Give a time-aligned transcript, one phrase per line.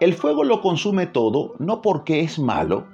[0.00, 2.86] El fuego lo consume todo no porque es malo,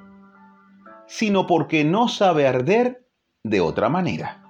[1.06, 3.06] sino porque no sabe arder
[3.42, 4.44] de otra manera.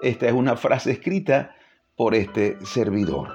[0.00, 1.54] Esta es una frase escrita
[1.96, 3.28] por este servidor.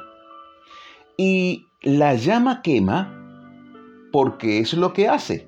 [1.15, 3.13] Y la llama quema
[4.11, 5.47] porque es lo que hace.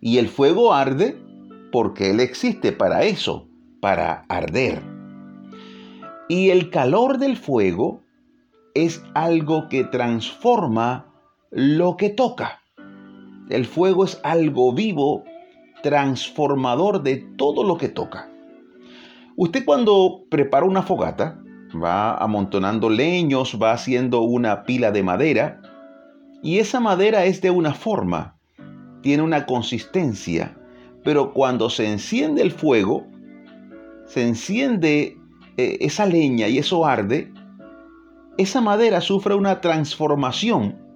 [0.00, 1.20] Y el fuego arde
[1.72, 3.48] porque él existe para eso,
[3.80, 4.82] para arder.
[6.28, 8.02] Y el calor del fuego
[8.74, 11.06] es algo que transforma
[11.50, 12.62] lo que toca.
[13.48, 15.24] El fuego es algo vivo,
[15.82, 18.28] transformador de todo lo que toca.
[19.36, 21.40] Usted cuando prepara una fogata,
[21.74, 25.60] va amontonando leños, va haciendo una pila de madera,
[26.42, 28.36] y esa madera es de una forma,
[29.02, 30.56] tiene una consistencia,
[31.04, 33.06] pero cuando se enciende el fuego,
[34.06, 35.16] se enciende
[35.56, 37.32] eh, esa leña y eso arde,
[38.36, 40.87] esa madera sufre una transformación,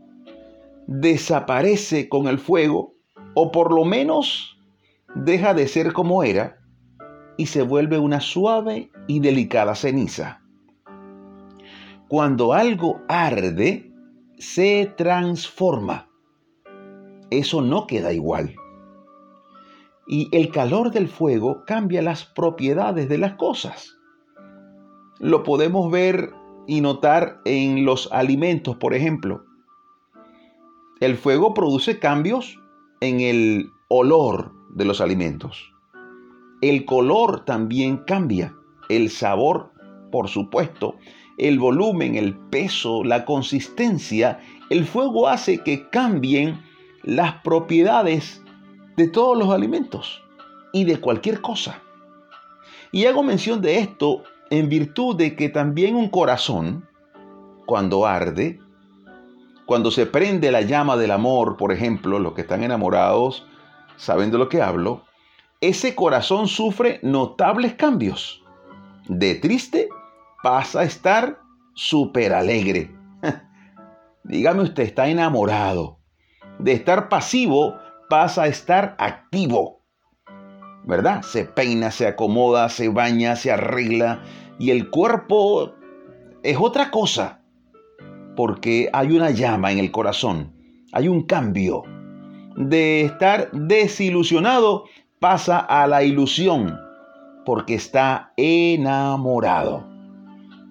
[1.01, 2.95] desaparece con el fuego,
[3.35, 4.59] o por lo menos
[5.15, 6.59] deja de ser como era,
[7.37, 10.43] y se vuelve una suave y delicada ceniza.
[12.09, 13.91] Cuando algo arde,
[14.39, 16.09] se transforma.
[17.31, 18.55] Eso no queda igual.
[20.07, 23.97] Y el calor del fuego cambia las propiedades de las cosas.
[25.21, 26.35] Lo podemos ver
[26.67, 29.45] y notar en los alimentos, por ejemplo.
[31.03, 32.61] El fuego produce cambios
[33.01, 35.75] en el olor de los alimentos.
[36.61, 38.55] El color también cambia.
[38.89, 39.73] El sabor,
[40.13, 40.95] por supuesto,
[41.39, 44.39] el volumen, el peso, la consistencia,
[44.71, 46.63] el fuego hace que cambien
[47.03, 48.41] las propiedades
[48.97, 50.23] de todos los alimentos
[50.73, 51.83] y de cualquier cosa.
[52.93, 56.89] Y hago mención de esto en virtud de que también un corazón,
[57.67, 58.61] cuando arde,
[59.67, 63.47] cuando se prende la llama del amor, por ejemplo, los que están enamorados
[63.97, 65.05] saben de lo que hablo,
[65.61, 68.43] ese corazón sufre notables cambios,
[69.09, 69.89] de triste
[70.43, 71.39] pasa a estar
[71.75, 72.91] súper alegre.
[74.25, 75.99] Dígame usted, está enamorado.
[76.59, 77.75] De estar pasivo
[78.09, 79.83] pasa a estar activo.
[80.85, 81.23] ¿Verdad?
[81.23, 84.23] Se peina, se acomoda, se baña, se arregla
[84.59, 85.75] y el cuerpo
[86.43, 87.42] es otra cosa.
[88.37, 90.53] Porque hay una llama en el corazón,
[90.93, 91.83] hay un cambio.
[92.57, 94.85] De estar desilusionado
[95.19, 96.79] pasa a la ilusión
[97.45, 99.87] porque está enamorado.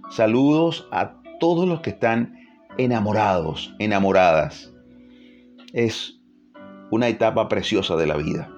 [0.10, 2.38] Saludos a todos los que están
[2.78, 4.74] enamorados, enamoradas.
[5.74, 6.20] Es
[6.92, 8.50] una etapa preciosa de la vida.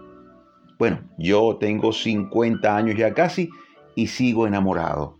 [0.79, 3.49] Bueno, yo tengo 50 años ya casi
[3.95, 5.17] y sigo enamorado.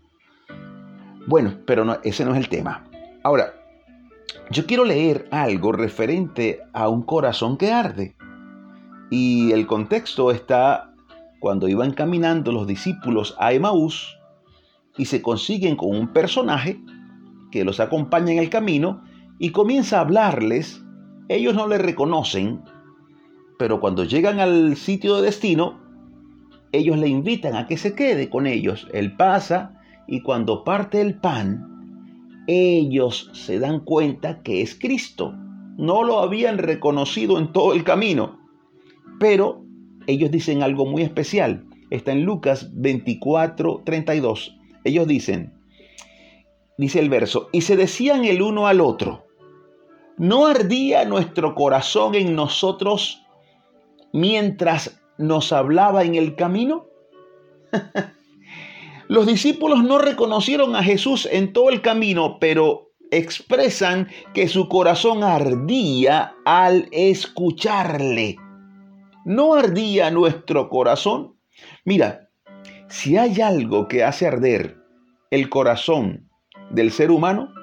[1.26, 2.84] Bueno, pero no, ese no es el tema.
[3.22, 3.54] Ahora,
[4.50, 8.16] yo quiero leer algo referente a un corazón que arde.
[9.10, 10.92] Y el contexto está
[11.40, 14.18] cuando iban caminando los discípulos a Emaús
[14.96, 16.80] y se consiguen con un personaje
[17.50, 19.02] que los acompaña en el camino
[19.38, 20.82] y comienza a hablarles.
[21.28, 22.62] Ellos no le reconocen,
[23.58, 25.80] pero cuando llegan al sitio de destino,
[26.72, 28.88] ellos le invitan a que se quede con ellos.
[28.92, 31.73] Él pasa y cuando parte el pan,
[32.46, 35.34] ellos se dan cuenta que es Cristo.
[35.76, 38.38] No lo habían reconocido en todo el camino,
[39.18, 39.64] pero
[40.06, 41.66] ellos dicen algo muy especial.
[41.90, 44.56] Está en Lucas 24, 32.
[44.84, 45.54] Ellos dicen,
[46.78, 49.26] dice el verso, y se decían el uno al otro,
[50.16, 53.22] ¿no ardía nuestro corazón en nosotros
[54.12, 56.86] mientras nos hablaba en el camino?
[59.14, 65.22] Los discípulos no reconocieron a Jesús en todo el camino, pero expresan que su corazón
[65.22, 68.34] ardía al escucharle.
[69.24, 71.36] ¿No ardía nuestro corazón?
[71.84, 72.28] Mira,
[72.88, 74.78] si hay algo que hace arder
[75.30, 76.28] el corazón
[76.70, 77.54] del ser humano,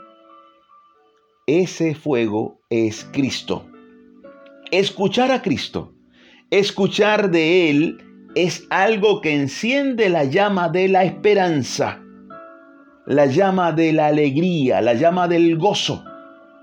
[1.48, 3.68] ese fuego es Cristo.
[4.72, 5.94] Escuchar a Cristo,
[6.50, 12.02] escuchar de Él es algo que enciende la llama de la esperanza,
[13.06, 16.04] la llama de la alegría, la llama del gozo.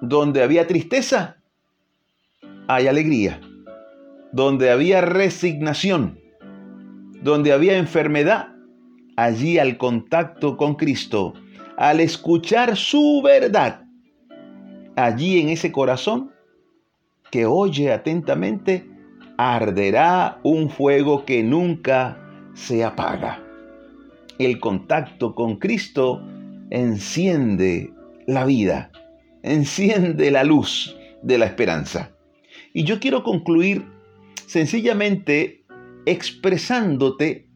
[0.00, 1.38] Donde había tristeza,
[2.68, 3.40] hay alegría.
[4.32, 6.20] Donde había resignación,
[7.22, 8.48] donde había enfermedad,
[9.16, 11.34] allí al contacto con Cristo,
[11.76, 13.84] al escuchar su verdad,
[14.96, 16.30] allí en ese corazón
[17.30, 18.88] que oye atentamente,
[19.38, 22.18] arderá un fuego que nunca
[22.54, 23.40] se apaga.
[24.38, 26.20] El contacto con Cristo
[26.70, 27.92] enciende
[28.26, 28.90] la vida,
[29.42, 32.12] enciende la luz, de la esperanza.
[32.72, 33.86] Y yo quiero concluir
[34.46, 35.64] sencillamente
[36.06, 37.48] expresándote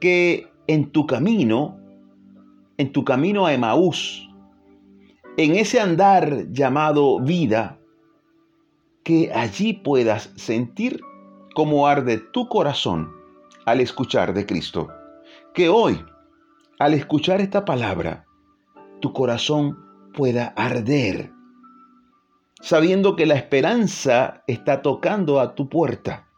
[0.00, 1.78] que en tu camino,
[2.78, 4.28] en tu camino a Emaús,
[5.36, 7.78] en ese andar llamado vida,
[9.02, 11.00] que allí puedas sentir
[11.54, 13.12] cómo arde tu corazón
[13.66, 14.88] al escuchar de Cristo.
[15.54, 16.04] Que hoy,
[16.78, 18.24] al escuchar esta palabra,
[19.00, 19.78] tu corazón
[20.14, 21.30] pueda arder,
[22.60, 26.28] sabiendo que la esperanza está tocando a tu puerta.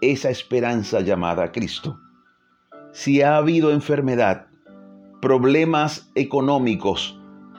[0.00, 1.98] Esa esperanza llamada Cristo.
[2.92, 4.46] Si ha habido enfermedad,
[5.20, 7.18] problemas económicos,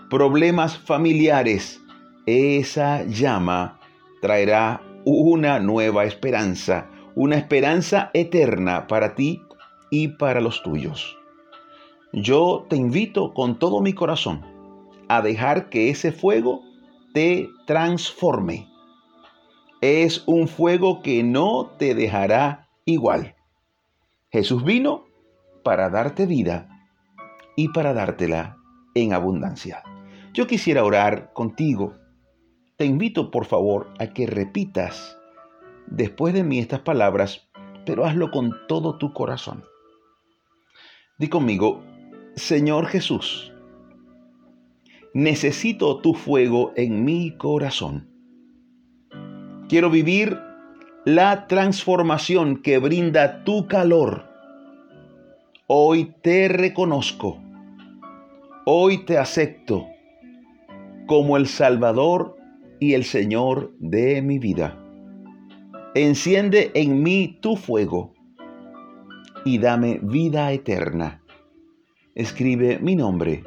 [0.09, 1.81] problemas familiares,
[2.25, 3.79] esa llama
[4.21, 9.41] traerá una nueva esperanza, una esperanza eterna para ti
[9.91, 11.17] y para los tuyos.
[12.11, 14.45] Yo te invito con todo mi corazón
[15.07, 16.61] a dejar que ese fuego
[17.13, 18.67] te transforme.
[19.81, 23.35] Es un fuego que no te dejará igual.
[24.31, 25.05] Jesús vino
[25.63, 26.69] para darte vida
[27.55, 28.57] y para dártela
[28.95, 29.83] en abundancia.
[30.33, 31.95] Yo quisiera orar contigo.
[32.77, 35.17] Te invito por favor a que repitas
[35.87, 37.47] después de mí estas palabras,
[37.85, 39.63] pero hazlo con todo tu corazón.
[41.17, 41.81] Di conmigo,
[42.35, 43.53] Señor Jesús,
[45.13, 48.09] necesito tu fuego en mi corazón.
[49.69, 50.37] Quiero vivir
[51.05, 54.25] la transformación que brinda tu calor.
[55.67, 57.41] Hoy te reconozco.
[58.65, 59.87] Hoy te acepto
[61.07, 62.35] como el Salvador
[62.85, 64.79] y el Señor de mi vida.
[65.95, 68.13] Enciende en mí tu fuego
[69.43, 71.23] y dame vida eterna.
[72.13, 73.43] Escribe mi nombre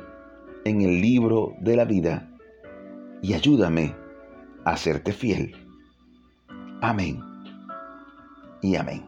[0.65, 2.29] en el libro de la vida
[3.23, 3.95] y ayúdame
[4.65, 5.55] a serte fiel.
[6.81, 7.21] Amén
[8.61, 9.05] y amén.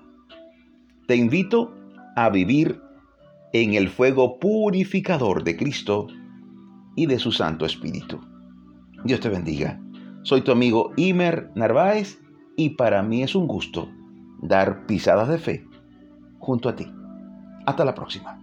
[1.08, 1.74] Te invito
[2.14, 2.80] a vivir
[3.52, 6.06] en el fuego purificador de Cristo
[6.94, 8.20] y de su Santo Espíritu.
[9.02, 9.80] Dios te bendiga.
[10.22, 12.18] Soy tu amigo Imer Narváez
[12.56, 13.88] y para mí es un gusto
[14.42, 15.66] dar pisadas de fe
[16.38, 16.86] junto a ti.
[17.66, 18.38] Hasta la próxima.